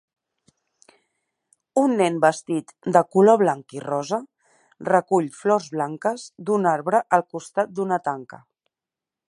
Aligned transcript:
Un 1.81 1.93
nen 1.99 2.17
vestit 2.23 2.73
de 2.95 3.03
color 3.17 3.39
blanc 3.43 3.77
i 3.79 3.83
rosa 3.85 4.21
recull 4.89 5.29
flors 5.43 5.71
blanques 5.77 6.25
d'un 6.49 6.69
arbre 6.75 7.03
al 7.19 7.27
costat 7.37 7.77
d'una 7.81 8.01
tanca. 8.09 8.45